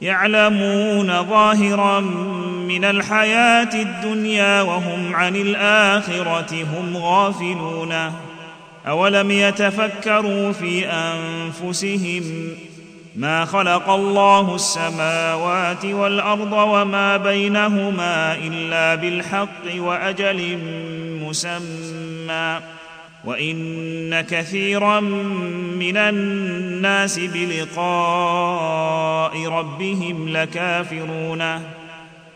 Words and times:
يعلمون 0.00 1.22
ظاهرا 1.22 2.00
من 2.68 2.84
الحياة 2.84 3.74
الدنيا 3.74 4.62
وهم 4.62 5.14
عن 5.14 5.36
الآخرة 5.36 6.64
هم 6.64 6.96
غافلون. 6.96 8.12
أولم 8.86 9.30
يتفكروا 9.30 10.52
في 10.52 10.86
أنفسهم 10.86 12.22
ما 13.16 13.44
خلق 13.44 13.90
الله 13.90 14.54
السماوات 14.54 15.84
والأرض 15.84 16.52
وما 16.52 17.16
بينهما 17.16 18.36
إلا 18.36 18.94
بالحق 18.94 19.76
وأجل 19.76 20.58
مسمى. 21.22 22.60
وإن 23.24 24.20
كثيرا 24.20 25.00
من 25.80 25.96
الناس 25.96 27.18
بلقاء 27.18 27.86
ربهم 29.46 30.28
لكافرون. 30.28 31.42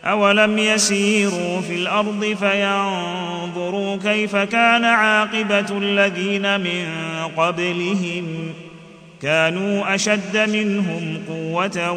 أولم 0.05 0.57
يسيروا 0.57 1.61
في 1.61 1.75
الأرض 1.75 2.37
فينظروا 2.39 3.97
كيف 3.97 4.35
كان 4.35 4.85
عاقبة 4.85 5.77
الذين 5.77 6.59
من 6.59 6.85
قبلهم. 7.37 8.53
كانوا 9.21 9.95
أشد 9.95 10.37
منهم 10.37 11.23
قوة 11.29 11.91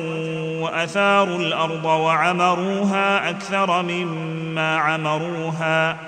وأثاروا 0.62 1.39
الأرض 1.39 1.84
وعمروها 1.84 3.30
أكثر 3.30 3.83
مما 3.83 4.77
عمروها. 4.77 6.08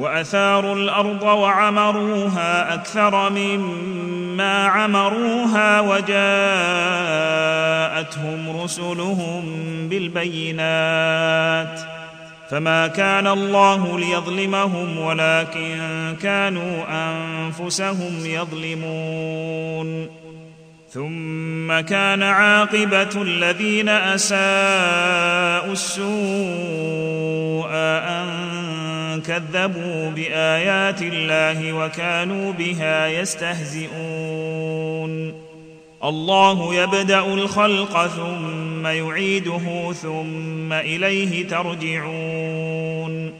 وأثاروا 0.00 0.74
الأرض 0.74 1.22
وعمروها 1.22 2.74
أكثر 2.74 3.30
مما 3.30 4.66
عمروها 4.66 5.80
وجاءتهم 5.80 6.10
رسلهم 8.62 9.44
بالبينات 9.88 11.80
فما 12.50 12.86
كان 12.86 13.26
الله 13.26 13.98
ليظلمهم 13.98 14.98
ولكن 14.98 15.80
كانوا 16.22 16.84
أنفسهم 16.90 18.26
يظلمون 18.26 20.19
ثم 20.92 21.80
كان 21.80 22.22
عاقبة 22.22 23.22
الذين 23.22 23.88
أساءوا 23.88 25.72
السوء 25.72 26.08
أن 27.70 28.28
كذبوا 29.22 30.10
بآيات 30.10 31.02
الله 31.02 31.72
وكانوا 31.72 32.52
بها 32.52 33.06
يستهزئون. 33.06 33.90
الله 36.04 36.74
يبدأ 36.74 37.34
الخلق 37.34 38.06
ثم 38.06 38.86
يعيده 38.86 39.92
ثم 39.92 40.72
إليه 40.72 41.48
ترجعون. 41.48 43.32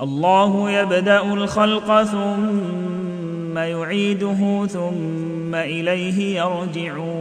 الله 0.00 0.70
يبدأ 0.70 1.22
الخلق 1.22 2.02
ثم 2.02 3.58
يعيده 3.58 4.66
ثم 4.66 5.31
إليه 5.54 6.40
يرجعون. 6.40 7.12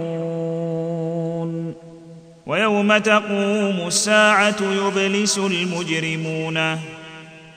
ويوم 2.45 2.97
تقوم 2.97 3.87
الساعة 3.87 4.55
يبلس 4.61 5.37
المجرمون. 5.37 6.79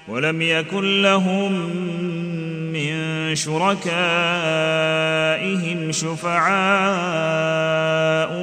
ولم 0.08 0.42
يكن 0.42 1.02
لهم 1.02 1.52
من 2.72 3.34
شركائهم 3.34 3.84
شفعاء 5.92 6.44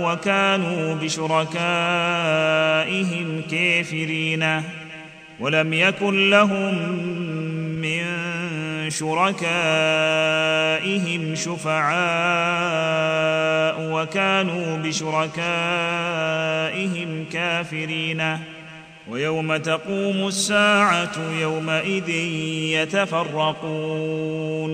وكانوا 0.03 0.95
بشركائهم 0.95 1.51
كافرين. 3.51 4.61
ولم 5.39 5.73
يكن 5.73 6.29
لهم 6.29 6.73
من 6.75 7.30
شركائهم 8.91 11.35
شفعاء 11.35 11.91
وكانوا 13.93 14.77
بشركائهم 14.77 17.25
كافرين. 17.31 18.37
ويوم 19.09 19.57
تقوم 19.57 20.27
الساعة 20.27 21.11
يومئذ 21.41 22.09
يتفرقون. 22.79 24.71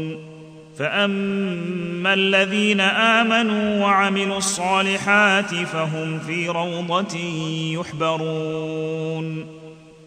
فأما 0.80 2.14
الذين 2.14 2.82
آمنوا 2.82 3.86
وعملوا 3.86 4.38
الصالحات 4.38 5.56
فهم 5.56 6.20
في 6.20 6.50
روضة 6.50 7.18
يحبرون. 7.80 9.46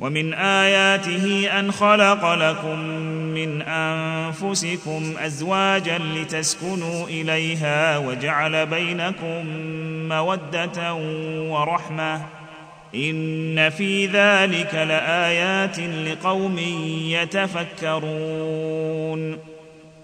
ومن 0.00 0.34
آياته 0.34 1.58
أن 1.58 1.72
خلق 1.72 2.34
لكم 2.34 2.78
من 3.34 3.62
أنفسكم 3.62 5.14
أزواجا 5.18 5.98
لتسكنوا 5.98 7.06
إليها 7.06 7.98
وجعل 7.98 8.66
بينكم 8.66 9.46
مودة 10.08 10.94
ورحمة 11.50 12.22
إن 12.94 13.70
في 13.70 14.06
ذلك 14.06 14.74
لآيات 14.74 15.78
لقوم 15.78 16.58
يتفكرون 17.90 19.38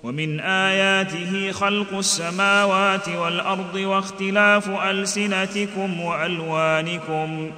ومن 0.02 0.40
آياته 0.40 1.52
خلق 1.52 1.94
السماوات 1.94 3.08
والأرض 3.08 3.75
واختلاف 3.75 4.69
ألسنتكم 4.69 6.00
وألوانكم 6.00 7.50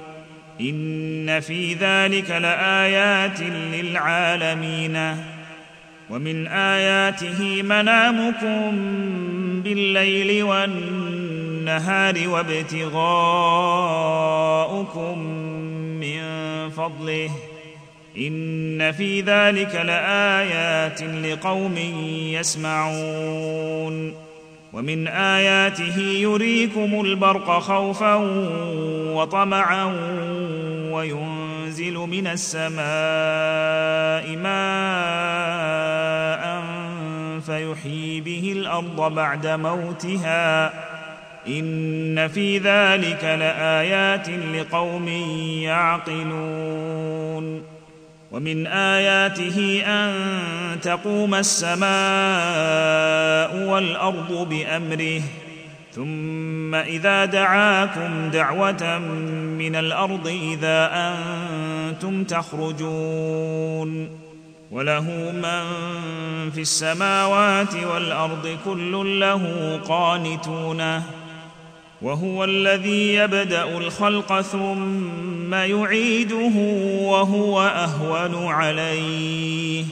إن 0.61 1.39
في 1.39 1.73
ذلك 1.73 2.31
لآيات 2.31 3.41
للعالمين. 3.41 5.17
ومن 6.09 6.47
آياته 6.47 7.61
منامكم 7.61 8.71
بالليل 9.61 10.43
والنهار 10.43 12.29
وابتغاؤكم 12.29 12.99
من 15.99 16.19
فضله. 16.69 17.29
إن 18.17 18.91
في 18.91 19.21
ذلك 19.21 19.75
لآيات 19.75 21.03
لقوم 21.03 21.77
يسمعون. 22.33 24.13
ومن 24.73 25.07
آياته 25.07 25.99
يريكم 25.99 27.01
البرق 27.01 27.59
خوفا 27.59 28.15
وطمعا 29.13 29.85
وينزل 30.91 31.93
من 31.93 32.27
السماء 32.27 32.77
ماء 34.37 35.79
فيحيي 37.41 38.21
به 38.21 38.53
الأرض 38.55 39.15
بعد 39.15 39.47
موتها 39.47 40.73
إن 41.47 42.27
في 42.27 42.57
ذلك 42.57 43.23
لآيات 43.23 44.29
لقوم 44.29 45.07
يعقلون 45.63 47.68
ومن 48.31 48.67
آياته 48.67 49.81
أن 49.85 50.13
تقوم 50.81 51.35
السماء 51.35 51.89
والأرض 53.69 54.49
بأمره. 54.49 55.21
ثم 55.95 56.75
إذا 56.75 57.25
دعاكم 57.25 58.29
دعوة 58.29 58.97
من 59.57 59.75
الأرض 59.75 60.27
إذا 60.27 60.91
أنتم 60.93 62.23
تخرجون. 62.23 64.09
وله 64.71 65.01
من 65.33 65.63
في 66.51 66.61
السماوات 66.61 67.75
والأرض 67.75 68.57
كل 68.65 69.19
له 69.19 69.75
قانتونه. 69.87 71.03
وهو 72.01 72.43
الذي 72.43 73.13
يبدأ 73.13 73.77
الخلق 73.77 74.41
ثم 74.41 75.53
يعيده 75.53 76.51
وهو 77.01 77.61
أهون 77.61 78.47
عليه. 78.47 79.85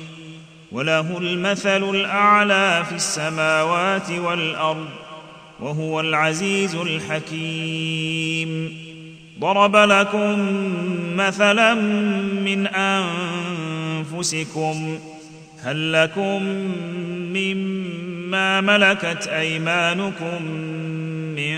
وله 0.71 1.17
المثل 1.17 1.89
الأعلى 1.89 2.83
في 2.89 2.95
السماوات 2.95 4.11
والأرض 4.11 4.87
وهو 5.59 5.99
العزيز 5.99 6.75
الحكيم. 6.75 8.77
ضرب 9.39 9.75
لكم 9.75 10.39
مثلا 11.15 11.73
من 12.43 12.67
أنفسكم 14.13 14.99
هل 15.63 15.93
لكم 15.93 16.43
مما 17.33 18.61
ملكت 18.61 19.27
أيمانكم 19.27 20.43
من 21.35 21.57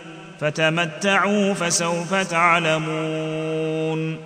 فتمتعوا 0.41 1.53
فسوف 1.53 2.13
تعلمون. 2.13 4.17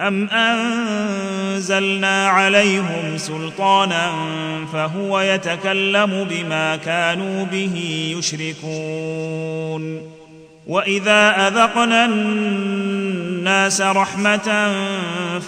أم 0.00 0.28
أنزلنا 0.30 2.28
عليهم 2.28 3.16
سلطانا 3.16 4.12
فهو 4.72 5.20
يتكلم 5.20 6.26
بما 6.30 6.76
كانوا 6.76 7.44
به 7.44 7.74
يشركون. 8.18 10.02
وإذا 10.66 11.48
أذقنا 11.48 12.04
الناس 12.04 13.80
رحمة 13.80 14.72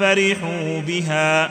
فرحوا 0.00 0.80
بها 0.86 1.50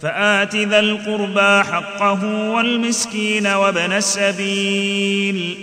فآت 0.00 0.56
ذا 0.56 0.78
القربى 0.78 1.64
حقه 1.64 2.50
والمسكين 2.50 3.46
وابن 3.46 3.92
السبيل. 3.92 5.58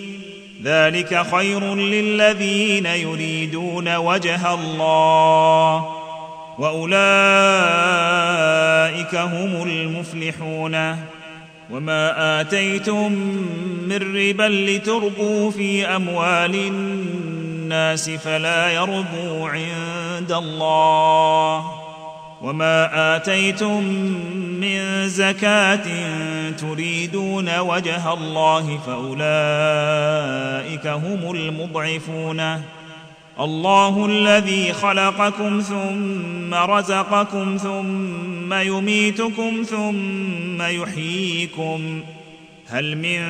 ذلك 0.63 1.25
خير 1.36 1.75
للذين 1.75 2.86
يريدون 2.86 3.96
وجه 3.96 4.54
الله. 4.54 5.96
وأولئك 6.60 6.96
هم 9.16 9.63
المفلحون. 9.70 10.98
وما 11.72 12.42
آتيتم 12.42 13.12
من 13.88 14.16
ربا 14.16 14.44
لتربوا 14.44 15.52
في 15.52 15.86
أموال 15.86 16.56
الناس 16.56 18.10
فلا 18.10 18.72
يربو 18.72 19.48
عند 19.48 20.32
الله. 20.32 21.83
وما 22.44 23.16
اتيتم 23.16 23.84
من 24.60 25.10
زكاه 25.10 25.86
تريدون 26.52 27.60
وجه 27.60 28.14
الله 28.14 28.78
فاولئك 28.88 29.28
هم 30.88 31.32
المضعفون 31.36 32.62
الله 33.40 34.06
الذي 34.06 34.74
خلقكم 34.74 35.62
ثم 35.62 36.54
رزقكم 36.54 37.58
ثم 37.58 38.54
يميتكم 38.54 39.64
ثم 39.70 40.62
يحييكم 40.62 42.04
هل 42.68 42.98
من 42.98 43.24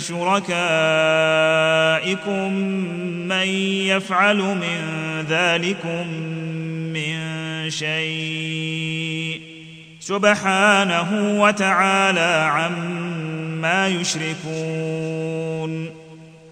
شركائكم 0.00 0.52
من 3.28 3.46
يفعل 3.86 4.36
من 4.36 4.80
ذلكم 5.28 6.08
من 6.92 7.37
شيء. 7.70 9.40
سبحانه 10.00 11.40
وتعالى 11.42 12.50
عما 12.52 13.88
يشركون. 13.88 15.90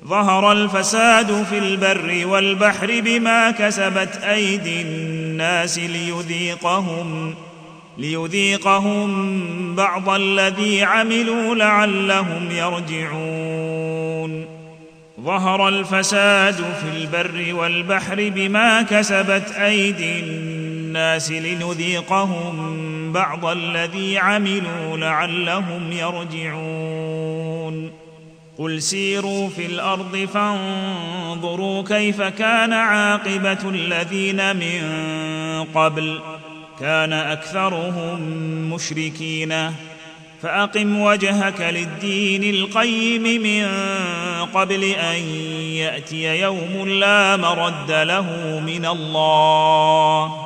ظهر 0.07 0.53
الفساد 0.53 1.45
في 1.51 1.59
البر 1.59 2.27
والبحر 2.27 3.01
بما 3.01 3.51
كسبت 3.51 4.17
أيدي 4.17 4.83
الناس 4.83 5.79
ليذيقهم 5.79 7.35
ليذيقهم 7.99 9.75
بعض 9.75 10.09
الذي 10.09 10.83
عملوا 10.83 11.55
لعلهم 11.55 12.51
يرجعون. 12.51 14.47
ظهر 15.21 15.69
الفساد 15.69 16.55
في 16.55 16.89
البر 16.97 17.55
والبحر 17.55 18.33
بما 18.35 18.83
كسبت 18.83 19.53
أيدي 19.53 20.21
الناس 20.21 20.56
لنذيقهم 21.31 23.13
بعض 23.13 23.47
الذي 23.47 24.19
عملوا 24.19 24.97
لعلهم 24.97 25.93
يرجعون. 25.93 27.91
قل 28.59 28.83
سيروا 28.83 29.49
في 29.49 29.67
الأرض 29.67 30.29
فانظروا 30.35 31.83
كيف 31.83 32.23
كان 32.23 32.73
عاقبة 32.73 33.71
الذين 33.71 34.57
من 34.57 34.83
قبل. 35.75 36.21
كان 36.81 37.13
أكثرهم 37.13 38.21
مشركين. 38.73 39.73
فأقم 40.43 41.01
وجهك 41.01 41.61
للدين 41.61 42.55
القيم 42.55 43.23
من 43.23 43.67
قبل 44.55 44.85
أن 44.85 45.17
يأتي 45.75 46.41
يوم 46.41 46.89
لا 46.89 47.37
مرد 47.37 47.91
له 47.91 48.61
من 48.67 48.87
الله. 48.87 50.46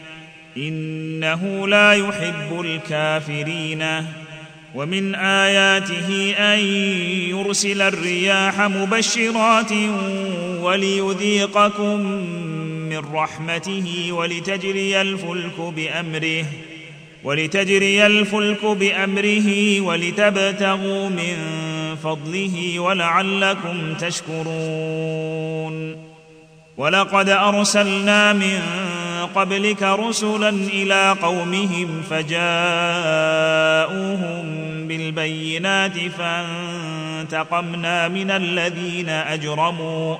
إنه 0.57 1.67
لا 1.67 1.93
يحب 1.93 2.61
الكافرين. 2.61 3.85
ومن 4.75 5.15
آياته 5.15 6.35
أن 6.37 6.59
يرسل 7.29 7.81
الرياح 7.81 8.61
مبشرات 8.61 9.71
وليذيقكم 10.61 11.99
من 12.89 12.97
رحمته 13.13 14.07
ولتجري 14.11 15.01
الفلك 15.01 15.59
بأمره 15.59 16.45
ولتجري 17.23 18.05
الفلك 18.05 18.65
بأمره 18.65 19.81
ولتبتغوا 19.81 21.09
من 21.09 21.35
فضله 22.03 22.79
ولعلكم 22.79 23.93
تشكرون. 23.99 25.95
ولقد 26.77 27.29
أرسلنا 27.29 28.33
من 28.33 28.61
قبلك 29.35 29.83
رسلا 29.83 30.49
إلى 30.49 31.15
قومهم 31.21 32.03
فجاءوهم 32.09 32.41
بالبينات 34.87 35.97
فانتقمنا 36.17 38.07
من 38.07 38.31
الذين 38.31 39.09
أجرموا 39.09 40.17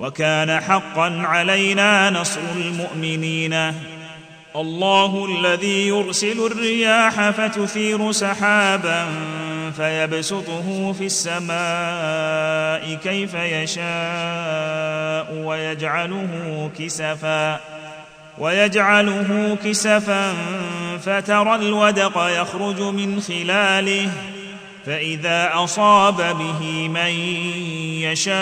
وكان 0.00 0.60
حقا 0.60 1.22
علينا 1.24 2.10
نصر 2.10 2.40
المؤمنين. 2.56 3.72
الله 4.56 5.26
الذي 5.26 5.88
يرسل 5.88 6.46
الرياح 6.46 7.30
فتثير 7.30 8.12
سحابا 8.12 9.06
فيبسطه 9.76 10.92
في 10.92 11.06
السماء 11.06 12.94
كيف 13.04 13.34
يشاء 13.34 15.34
ويجعله 15.44 16.70
كسفا. 16.78 17.75
ويجعله 18.38 19.58
كسفا 19.64 20.32
فترى 20.98 21.54
الودق 21.54 22.40
يخرج 22.40 22.80
من 22.80 23.20
خلاله 23.20 24.10
فإذا 24.86 25.50
أصاب 25.54 26.16
به 26.16 26.88
من 26.88 27.10
يشاء 28.00 28.36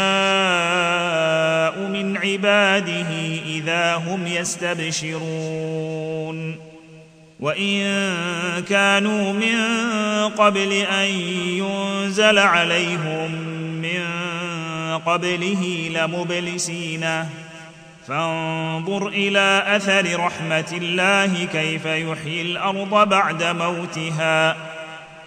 من 1.88 2.16
عباده 2.16 3.08
إذا 3.46 3.94
هم 3.94 4.26
يستبشرون. 4.26 5.84
وإن 7.40 7.82
كانوا 8.68 9.32
من 9.32 9.58
قبل 10.28 10.72
أن 10.72 11.06
ينزل 11.60 12.38
عليهم 12.38 13.30
من 13.82 14.04
قبله 15.06 15.90
لمبلسين 15.94 17.04
فانظر 18.08 19.08
إلى 19.08 19.64
أثر 19.66 20.20
رحمة 20.20 20.72
الله 20.72 21.44
كيف 21.44 21.86
يحيي 21.86 22.42
الأرض 22.42 23.08
بعد 23.08 23.42
موتها. 23.42 24.56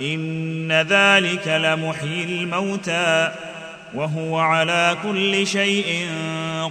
إن 0.01 0.71
ذلك 0.71 1.47
لمحيي 1.47 2.23
الموتى 2.23 3.31
وهو 3.93 4.39
على 4.39 4.97
كل 5.03 5.47
شيء 5.47 6.07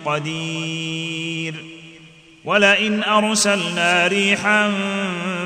قدير. 0.04 1.54
ولئن 2.44 3.02
أرسلنا 3.02 4.06
ريحا 4.06 4.72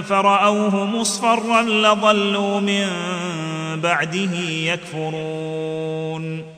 فرأوه 0.08 0.84
مصفرا 0.84 1.62
لظلوا 1.62 2.60
من 2.60 2.86
بعده 3.82 4.38
يكفرون. 4.48 6.49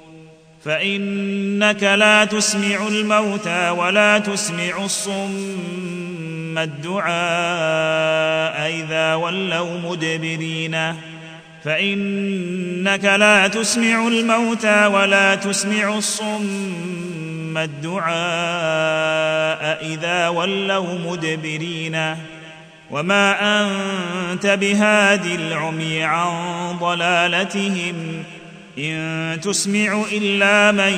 فإنك 0.65 1.83
لا 1.83 2.25
تسمع 2.25 2.89
الموتى 2.89 3.71
ولا 3.71 4.19
تسمع 4.19 4.85
الصم 4.85 6.59
الدعاء 6.59 7.13
إذا 8.71 9.15
ولوا 9.15 9.79
مدبرين. 9.79 10.95
فإنك 11.65 13.05
لا 13.05 13.49
تسمع 13.49 14.09
الموتى 14.09 14.87
ولا 14.87 15.35
تسمع 15.35 15.99
الصم 15.99 17.59
الدعاء 17.59 18.13
إذا 19.87 20.29
ولوا 20.29 20.99
مدبرين. 20.99 22.17
وما 22.91 23.63
أنت 23.63 24.47
بهاد 24.47 25.27
العمي 25.27 26.03
عن 26.03 26.77
ضلالتهم 26.81 28.25
إن 28.79 29.41
تسمع 29.41 30.03
إلا 30.13 30.73
من 30.73 30.95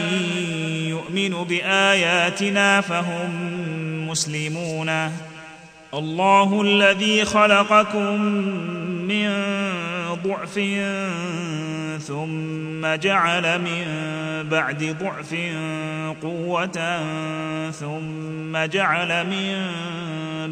يؤمن 0.89 1.45
بآياتنا 1.45 2.81
فهم 2.81 3.31
مسلمون. 4.09 5.11
الله 5.95 6.63
الذي 6.63 7.25
خلقكم 7.25 8.21
من 9.09 9.31
ضعف 10.25 10.55
ثم 12.07 12.95
جعل 12.95 13.59
من 13.59 13.85
بعد 14.51 14.97
ضعف 15.01 15.35
قوة 16.23 17.01
ثم 17.71 18.65
جعل 18.65 19.27
من 19.27 19.57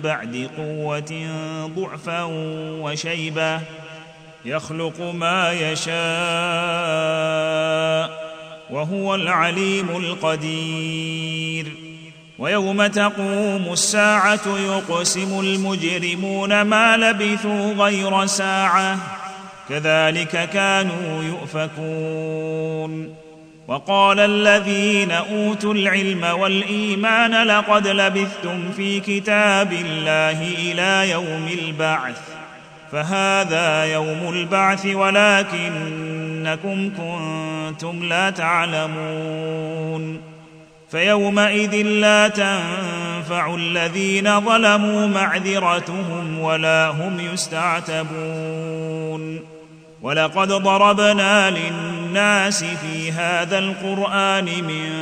بعد 0.01 0.51
قوة 0.57 1.27
ضعفا 1.77 2.23
وشيبة 2.83 3.61
يخلق 4.45 5.01
ما 5.01 5.53
يشاء 5.53 5.93
وهو 8.71 9.15
العليم 9.15 9.89
القدير. 9.97 11.73
ويوم 12.39 12.87
تقوم 12.87 13.73
الساعة 13.73 14.41
يقسم 14.47 15.41
المجرمون 15.41 16.63
ما 16.63 16.97
لبثوا 16.97 17.73
غير 17.73 18.27
ساعة. 18.27 18.99
كذلك 19.69 20.51
كانوا 20.51 21.23
يؤفكون. 21.25 23.15
وقال 23.69 24.21
الذين 24.21 25.11
أوتوا 25.11 25.75
العلم 25.75 26.25
والإيمان 26.25 27.47
لقد 27.47 27.89
لبثتم 27.89 28.73
في 28.77 29.01
كتاب 29.01 29.73
الله 29.73 30.43
إلى 30.43 31.11
يوم 31.11 31.49
البعث. 31.59 32.42
فهذا 32.93 33.85
يوم 33.85 34.33
البعث 34.33 34.87
ولكنكم 34.87 36.91
كنتم 36.91 38.05
لا 38.05 38.31
تعلمون. 38.31 40.21
فيومئذ 40.91 41.87
لا 41.87 42.29
تنفع 42.29 43.55
الذين 43.55 44.41
ظلموا 44.41 45.07
معذرتهم 45.07 46.39
ولا 46.39 46.89
هم 46.89 47.21
يستعتبون. 47.33 49.41
ولقد 50.03 50.49
ضربنا 50.49 51.51
للناس 51.51 52.65
في 52.65 53.13
هذا 53.13 53.59
القرآن 53.59 54.45
من 54.45 54.93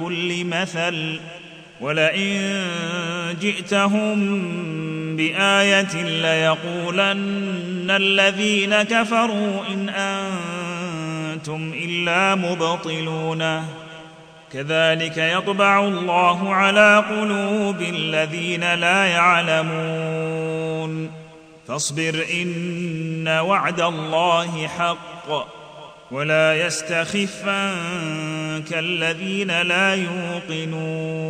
كل 0.00 0.44
مثل 0.44 1.20
ولئن 1.80 2.66
جئتهم 3.40 4.18
بآية 5.16 6.02
ليقولن 6.02 7.90
الذين 7.90 8.82
كفروا 8.82 9.60
إن 9.72 9.88
أنتم 9.88 11.72
إلا 11.84 12.34
مبطلون. 12.34 13.64
كذلك 14.52 15.16
يطبع 15.16 15.84
الله 15.84 16.54
على 16.54 17.04
قلوب 17.10 17.80
الذين 17.80 18.74
لا 18.74 19.06
يعلمون. 19.06 21.10
فاصبر 21.68 22.26
إن 22.42 23.28
وعد 23.28 23.80
الله 23.80 24.66
حق. 24.66 25.59
ولا 26.10 26.66
يستخفنك 26.66 27.28
الذين 28.72 29.62
لا 29.62 29.94
يوقنون 29.94 31.20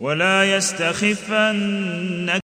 ولا 0.00 0.56
يستخفنك 0.56 2.30